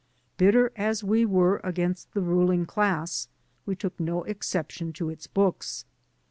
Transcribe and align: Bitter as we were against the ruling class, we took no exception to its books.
Bitter 0.35 0.71
as 0.75 1.03
we 1.03 1.25
were 1.25 1.61
against 1.63 2.15
the 2.15 2.21
ruling 2.23 2.65
class, 2.65 3.27
we 3.67 3.75
took 3.75 3.99
no 3.99 4.23
exception 4.23 4.93
to 4.93 5.11
its 5.11 5.27
books. 5.27 5.85